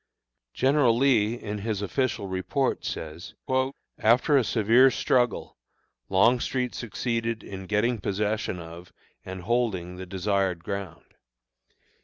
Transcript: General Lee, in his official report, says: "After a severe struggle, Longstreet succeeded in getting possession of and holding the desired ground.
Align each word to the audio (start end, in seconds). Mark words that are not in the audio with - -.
General 0.55 0.97
Lee, 0.97 1.35
in 1.35 1.59
his 1.59 1.83
official 1.83 2.27
report, 2.27 2.83
says: 2.83 3.35
"After 3.99 4.35
a 4.35 4.43
severe 4.43 4.89
struggle, 4.89 5.57
Longstreet 6.09 6.73
succeeded 6.73 7.43
in 7.43 7.67
getting 7.67 7.99
possession 7.99 8.57
of 8.59 8.91
and 9.23 9.41
holding 9.43 9.97
the 9.97 10.07
desired 10.07 10.63
ground. 10.63 11.13